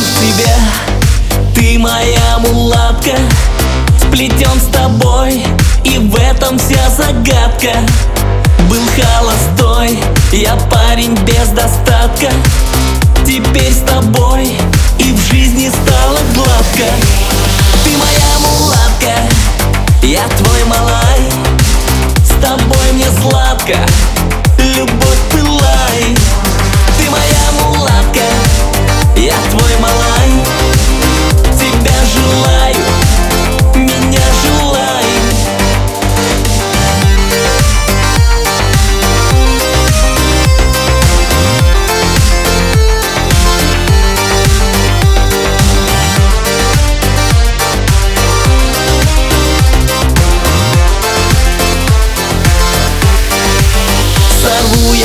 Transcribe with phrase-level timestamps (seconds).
[0.00, 0.56] в тебя
[1.54, 3.16] Ты моя мулатка
[4.00, 5.44] Сплетен с тобой
[5.84, 7.72] И в этом вся загадка.
[8.68, 9.98] Был холостой
[10.32, 12.30] Я парень без достатка.
[13.26, 14.56] Теперь с тобой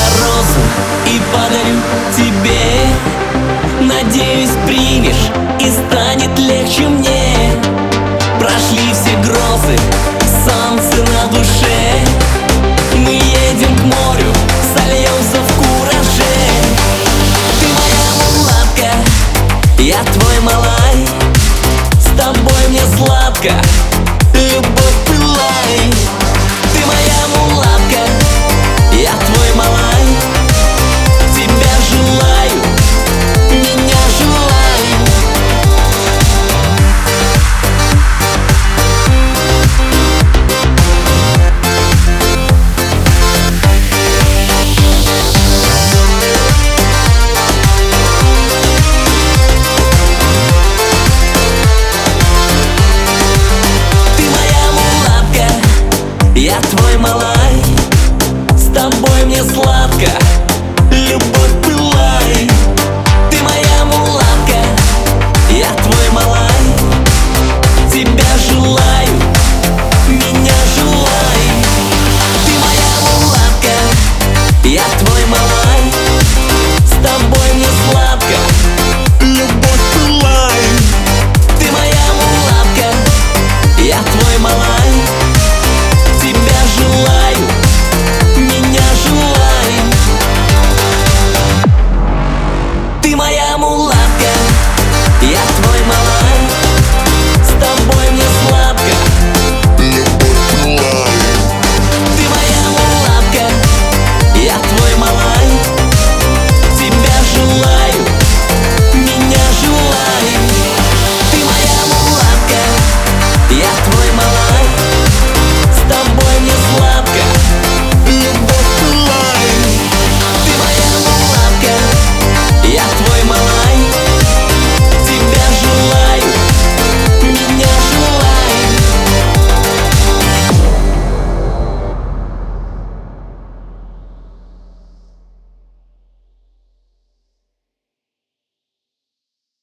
[0.00, 0.60] я розу
[1.06, 1.80] и подарю
[2.16, 2.86] тебе.
[3.80, 7.54] Надеюсь, примешь и станет легче мне.
[8.38, 9.76] Прошли все грозы,
[10.44, 11.98] солнце на душе.
[12.94, 14.32] Мы едем к морю,
[14.74, 16.36] сольемся в кураже.
[17.60, 21.06] Ты моя мулатка, я твой малай.
[21.98, 23.52] С тобой мне сладко.
[56.70, 57.62] твой малай.
[58.56, 60.10] С тобой мне сладко.